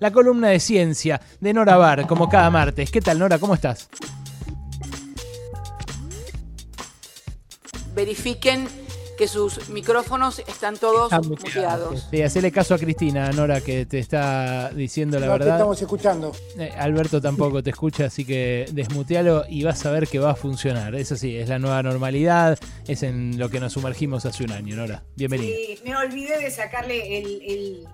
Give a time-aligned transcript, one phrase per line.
[0.00, 2.90] la columna de ciencia de Nora Bar, como cada martes.
[2.90, 3.38] ¿Qué tal, Nora?
[3.38, 3.88] ¿Cómo estás?
[7.94, 8.68] Verifiquen
[9.18, 12.06] que sus micrófonos están todos muteados.
[12.08, 15.46] Sí, hacele caso a Cristina, Nora, que te está diciendo la no verdad.
[15.46, 16.32] te estamos escuchando.
[16.56, 20.34] Eh, Alberto tampoco te escucha, así que desmutealo y vas a ver que va a
[20.36, 20.94] funcionar.
[20.94, 22.56] Eso sí, es la nueva normalidad,
[22.86, 25.02] es en lo que nos sumergimos hace un año, Nora.
[25.16, 25.56] Bienvenida.
[25.56, 27.88] Sí, me olvidé de sacarle el, el,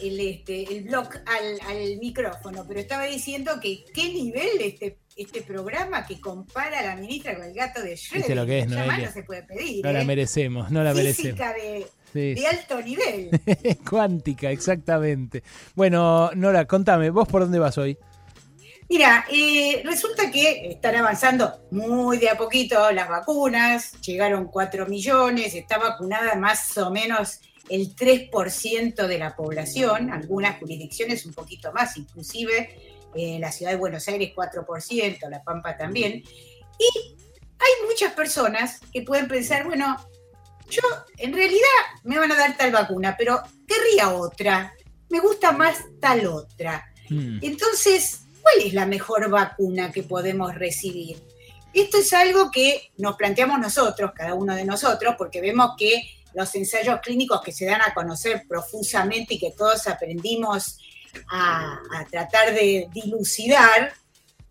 [0.00, 5.42] el, este, el block al, al micrófono, pero estaba diciendo que qué nivel este, este
[5.42, 8.16] programa que compara a la ministra con el gato de Schrödinger.
[8.16, 9.06] ¿Viste lo que es, Noelia?
[9.06, 9.84] no se puede pedir.
[9.84, 10.04] No la ¿eh?
[10.04, 11.38] merecemos, no la merecemos.
[11.38, 12.34] Física de, Sí.
[12.34, 13.28] de alto nivel.
[13.90, 15.42] Cuántica, exactamente.
[15.74, 17.98] Bueno, Nora, contame, ¿vos por dónde vas hoy?
[18.88, 25.54] Mira, eh, resulta que están avanzando muy de a poquito las vacunas, llegaron 4 millones,
[25.54, 31.96] está vacunada más o menos el 3% de la población, algunas jurisdicciones un poquito más,
[31.96, 36.14] inclusive eh, la ciudad de Buenos Aires 4%, La Pampa también.
[36.14, 37.16] Y
[37.58, 39.96] hay muchas personas que pueden pensar, bueno,
[40.68, 40.82] yo
[41.18, 41.60] en realidad
[42.02, 44.74] me van a dar tal vacuna, pero querría otra,
[45.08, 46.84] me gusta más tal otra.
[47.08, 47.38] Hmm.
[47.42, 51.22] Entonces, ¿cuál es la mejor vacuna que podemos recibir?
[51.72, 56.02] Esto es algo que nos planteamos nosotros, cada uno de nosotros, porque vemos que
[56.34, 60.78] los ensayos clínicos que se dan a conocer profusamente y que todos aprendimos
[61.30, 63.92] a, tratar de dilucidar,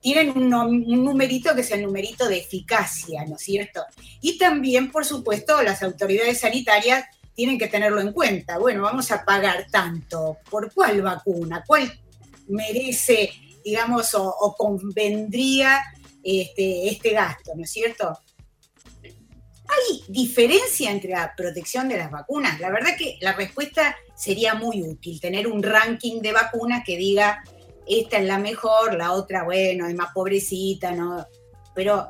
[0.00, 3.82] tienen un, numerito que es el numerito de eficacia, ¿no es cierto?
[4.20, 8.58] Y también, por supuesto, las autoridades sanitarias tienen que tenerlo en cuenta.
[8.58, 10.38] Bueno, vamos a pagar tanto.
[10.48, 11.64] ¿Por cuál vacuna?
[11.66, 11.92] ¿Cuál
[12.46, 13.30] merece,
[13.64, 15.80] digamos, o, o convendría
[16.22, 18.18] este, este gasto, ¿no es cierto?
[19.68, 22.60] ¿Hay diferencia entre la protección de las vacunas?
[22.60, 27.42] La verdad que la respuesta sería muy útil, tener un ranking de vacunas que diga,
[27.86, 31.26] esta es la mejor, la otra, bueno, es más pobrecita, ¿no?
[31.74, 32.08] Pero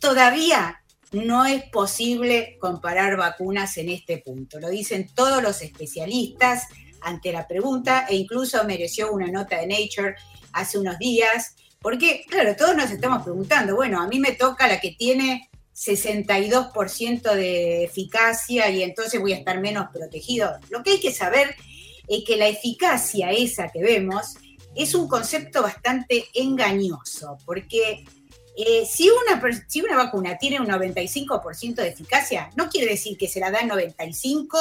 [0.00, 4.58] todavía no es posible comparar vacunas en este punto.
[4.58, 6.66] Lo dicen todos los especialistas
[7.00, 10.14] ante la pregunta e incluso mereció una nota de Nature
[10.52, 14.80] hace unos días, porque, claro, todos nos estamos preguntando, bueno, a mí me toca la
[14.80, 20.52] que tiene 62% de eficacia y entonces voy a estar menos protegido.
[20.70, 21.54] Lo que hay que saber
[22.08, 24.34] es que la eficacia esa que vemos
[24.74, 28.04] es un concepto bastante engañoso, porque
[28.56, 33.28] eh, si, una, si una vacuna tiene un 95% de eficacia, no quiere decir que
[33.28, 34.58] se la dan 95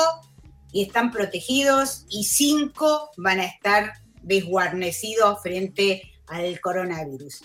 [0.72, 7.42] y están protegidos y 5 van a estar desguarnecidos frente al coronavirus.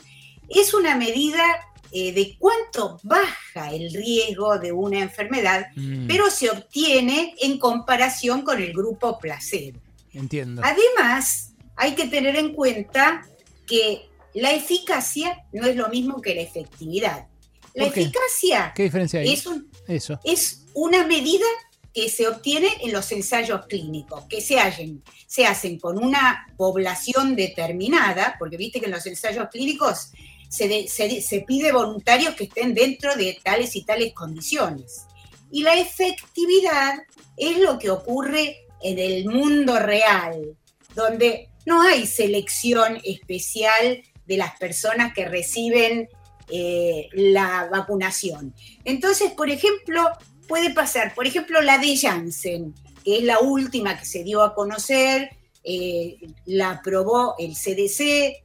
[0.48, 1.42] Es una medida
[1.92, 8.42] eh, de cuánto baja el riesgo de una enfermedad, Mm, pero se obtiene en comparación
[8.42, 9.78] con el grupo placebo.
[10.12, 10.62] entiendo.
[10.64, 13.26] Además, hay que tener en cuenta
[13.66, 17.26] que la eficacia no es lo mismo que la efectividad.
[17.74, 19.32] La eficacia ¿Qué diferencia hay?
[19.32, 20.18] es, un- Eso.
[20.24, 21.44] es una medida
[21.92, 27.34] que se obtiene en los ensayos clínicos, que se hacen, se hacen con una población
[27.36, 30.10] determinada, porque viste que en los ensayos clínicos
[30.48, 35.02] se, de- se- se pide voluntarios que estén dentro de tales y tales condiciones.
[35.50, 36.94] Y la efectividad
[37.36, 40.56] es lo que ocurre en el mundo real,
[40.94, 46.08] donde no hay selección especial de las personas que reciben
[46.48, 48.54] eh, la vacunación.
[48.84, 50.02] Entonces, por ejemplo,
[50.48, 52.74] puede pasar, por ejemplo, la de Janssen,
[53.04, 55.30] que es la última que se dio a conocer,
[55.64, 58.44] eh, la aprobó el CDC,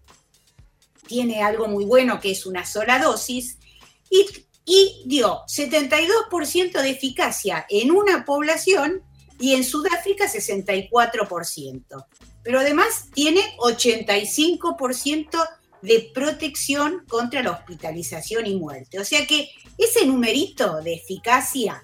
[1.11, 3.57] tiene algo muy bueno que es una sola dosis,
[4.09, 4.25] y,
[4.65, 9.03] y dio 72% de eficacia en una población
[9.37, 12.05] y en Sudáfrica 64%.
[12.43, 15.49] Pero además tiene 85%
[15.81, 18.97] de protección contra la hospitalización y muerte.
[18.97, 21.83] O sea que ese numerito de eficacia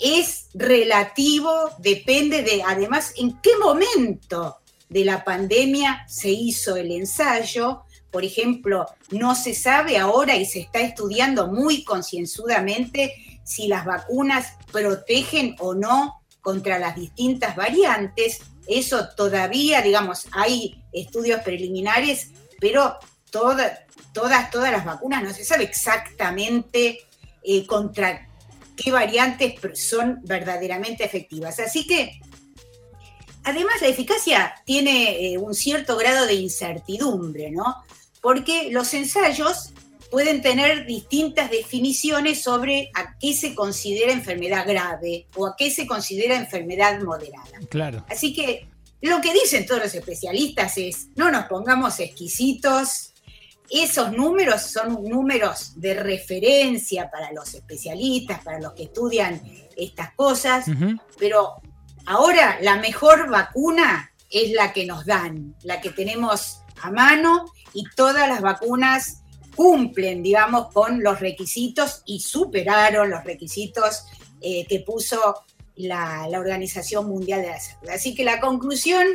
[0.00, 7.82] es relativo, depende de además en qué momento de la pandemia se hizo el ensayo.
[8.12, 14.52] Por ejemplo, no se sabe ahora y se está estudiando muy concienzudamente si las vacunas
[14.70, 18.40] protegen o no contra las distintas variantes.
[18.68, 22.28] Eso todavía, digamos, hay estudios preliminares,
[22.60, 22.98] pero
[23.30, 27.00] toda- todas, todas las vacunas no se sabe exactamente
[27.42, 28.28] eh, contra
[28.76, 31.58] qué variantes son verdaderamente efectivas.
[31.58, 32.20] Así que,
[33.44, 37.82] además, la eficacia tiene eh, un cierto grado de incertidumbre, ¿no?
[38.22, 39.74] Porque los ensayos
[40.10, 45.86] pueden tener distintas definiciones sobre a qué se considera enfermedad grave o a qué se
[45.86, 47.58] considera enfermedad moderada.
[47.68, 48.06] Claro.
[48.08, 48.68] Así que
[49.00, 53.12] lo que dicen todos los especialistas es, no nos pongamos exquisitos,
[53.70, 59.40] esos números son números de referencia para los especialistas, para los que estudian
[59.76, 60.66] estas cosas,
[61.18, 61.54] pero
[62.04, 67.84] ahora la mejor vacuna es la que nos dan, la que tenemos a mano y
[67.96, 69.22] todas las vacunas
[69.54, 74.06] cumplen, digamos, con los requisitos y superaron los requisitos
[74.40, 75.44] eh, que puso
[75.76, 77.90] la, Organización Mundial de la Salud.
[77.90, 79.06] Así que la conclusión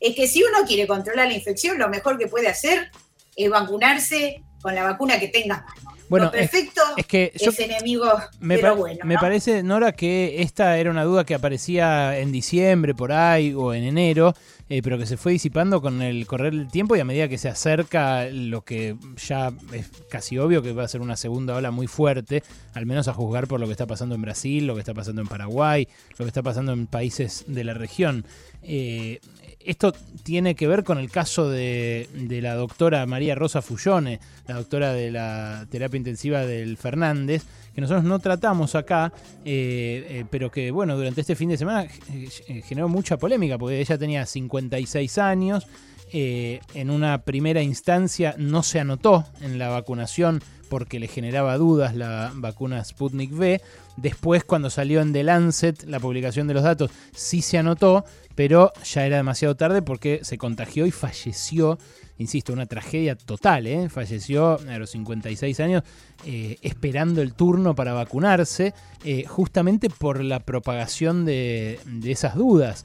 [0.00, 2.90] es que si uno quiere controlar la infección, lo mejor que puede hacer
[3.36, 5.92] es vacunarse con la vacuna que tenga mano.
[6.08, 8.04] Bueno, perfecto es, que es enemigo,
[8.38, 8.98] me pero bueno.
[9.04, 13.72] Me parece, Nora, que esta era una duda que aparecía en diciembre, por ahí, o
[13.72, 14.34] en enero,
[14.72, 17.36] eh, pero que se fue disipando con el correr del tiempo y a medida que
[17.36, 21.70] se acerca lo que ya es casi obvio que va a ser una segunda ola
[21.70, 22.42] muy fuerte,
[22.72, 25.20] al menos a juzgar por lo que está pasando en Brasil, lo que está pasando
[25.20, 28.24] en Paraguay, lo que está pasando en países de la región.
[28.62, 29.20] Eh,
[29.60, 29.92] esto
[30.22, 32.08] tiene que ver con el caso de,
[32.42, 38.04] la doctora María Rosa Fullone, la doctora de la terapia intensiva del Fernández, que nosotros
[38.04, 39.12] no tratamos acá,
[39.44, 43.80] eh, eh, pero que bueno, durante este fin de semana eh, generó mucha polémica, porque
[43.80, 45.66] ella tenía 56 años,
[46.14, 52.32] en una primera instancia no se anotó en la vacunación porque le generaba dudas la
[52.34, 53.62] vacuna Sputnik V.
[53.96, 58.04] Después, cuando salió en The Lancet la publicación de los datos, sí se anotó,
[58.34, 61.78] pero ya era demasiado tarde porque se contagió y falleció.
[62.18, 63.88] Insisto, una tragedia total, ¿eh?
[63.88, 65.82] falleció a los 56 años
[66.24, 72.84] eh, esperando el turno para vacunarse, eh, justamente por la propagación de, esas dudas.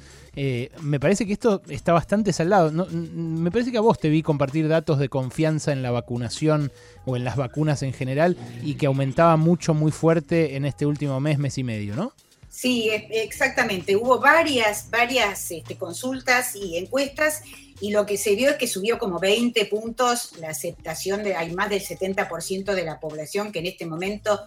[0.82, 2.72] me parece que esto está bastante saldado.
[2.72, 6.72] me parece que a vos te vi compartir datos de confianza en la vacunación
[7.06, 10.97] o en las vacunas en general y que aumentaba mucho, muy fuerte en este último
[11.20, 12.14] mes, mes y medio, ¿no?
[12.50, 13.96] Sí, exactamente.
[13.96, 17.44] Hubo varias, varias este, consultas y encuestas
[17.80, 21.54] y lo que se vio es que subió como 20 puntos la aceptación de, hay
[21.54, 24.42] más del 70% de la población que en este momento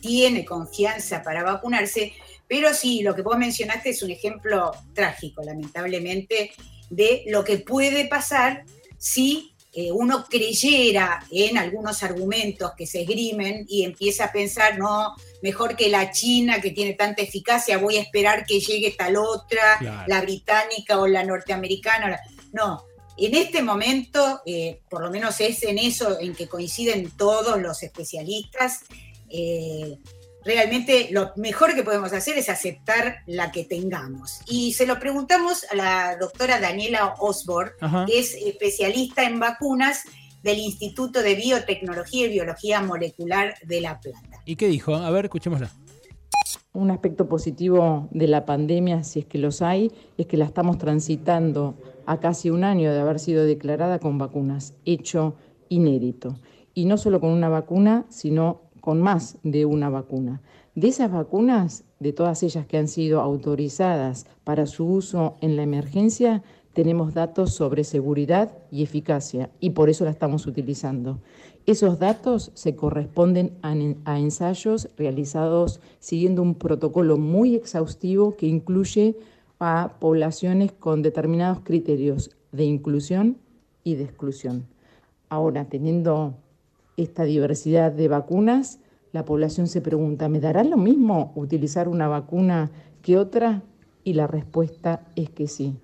[0.00, 2.12] tiene confianza para vacunarse,
[2.46, 6.52] pero sí, lo que vos mencionaste es un ejemplo trágico, lamentablemente,
[6.90, 8.62] de lo que puede pasar
[8.98, 15.14] si eh, uno creyera en algunos argumentos que se esgrimen y empieza a pensar, no,
[15.42, 20.04] mejor que la China que tiene tanta eficacia, voy a esperar que llegue tal otra,
[20.06, 22.18] la británica o la norteamericana.
[22.54, 22.84] No,
[23.18, 27.82] en este momento, eh, por lo menos es en eso en que coinciden todos los
[27.82, 28.80] especialistas,
[29.28, 29.98] eh,
[30.46, 34.40] realmente lo mejor que podemos hacer es aceptar la que tengamos.
[34.46, 37.72] Y se lo preguntamos a la doctora Daniela Osborne,
[38.06, 40.04] que es especialista en vacunas
[40.42, 44.40] del Instituto de Biotecnología y Biología Molecular de La Plata.
[44.44, 44.94] ¿Y qué dijo?
[44.94, 45.70] A ver, escuchémosla.
[46.72, 50.78] Un aspecto positivo de la pandemia, si es que los hay, es que la estamos
[50.78, 51.74] transitando
[52.06, 55.34] a casi un año de haber sido declarada con vacunas, hecho
[55.68, 56.38] inédito.
[56.74, 60.40] Y no solo con una vacuna, sino con más de una vacuna.
[60.76, 65.64] De esas vacunas, de todas ellas que han sido autorizadas para su uso en la
[65.64, 71.18] emergencia, tenemos datos sobre seguridad y eficacia y por eso la estamos utilizando.
[71.66, 79.16] Esos datos se corresponden a, ensayos realizados siguiendo un protocolo muy exhaustivo que incluye
[79.58, 83.36] a poblaciones con determinados criterios de inclusión
[83.82, 84.64] y de exclusión.
[85.28, 86.36] Ahora, teniendo
[86.96, 88.80] esta diversidad de vacunas,
[89.12, 92.70] la población se pregunta, ¿me dará lo mismo utilizar una vacuna
[93.02, 93.62] que otra?
[94.04, 95.76] Y la respuesta es que sí.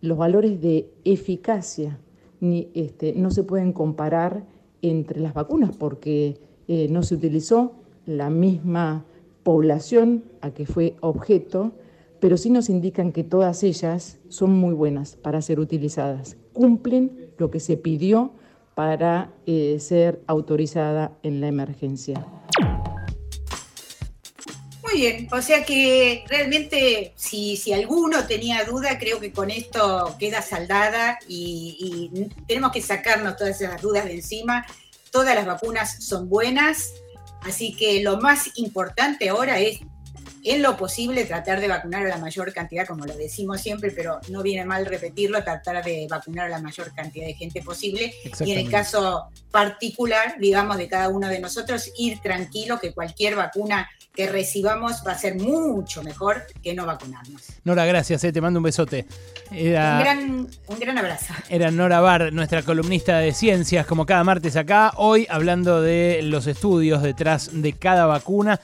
[0.00, 1.98] Los valores de eficacia
[2.40, 4.44] ni, este, no se pueden comparar
[4.82, 7.72] entre las vacunas porque eh, no se utilizó
[8.04, 9.04] la misma
[9.42, 11.72] población a que fue objeto,
[12.20, 17.50] pero sí nos indican que todas ellas son muy buenas para ser utilizadas, cumplen lo
[17.50, 18.32] que se pidió
[18.76, 22.26] para eh, ser autorizada en la emergencia.
[24.82, 30.14] Muy bien, o sea que realmente si, si alguno tenía duda, creo que con esto
[30.18, 34.66] queda saldada y, y tenemos que sacarnos todas esas dudas de encima.
[35.10, 36.92] Todas las vacunas son buenas,
[37.40, 39.80] así que lo más importante ahora es
[40.46, 44.20] en lo posible tratar de vacunar a la mayor cantidad, como lo decimos siempre, pero
[44.28, 48.14] no viene mal repetirlo, tratar de vacunar a la mayor cantidad de gente posible.
[48.40, 53.34] Y en el caso particular, digamos, de cada uno de nosotros, ir tranquilo que cualquier
[53.34, 57.42] vacuna que recibamos va a ser mucho mejor que no vacunarnos.
[57.64, 59.06] Nora, gracias, eh, te mando un besote.
[59.50, 61.34] un, gran, un gran abrazo.
[61.50, 66.46] Era Nora Bar, nuestra columnista de ciencias, como cada martes acá, hoy hablando de los
[66.46, 68.58] estudios detrás de cada vacuna